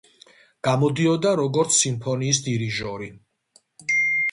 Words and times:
გამოდიოდა 0.67 1.33
როგორც 1.41 1.77
სიმფონიის 1.81 2.41
დირიჟორი. 2.49 3.13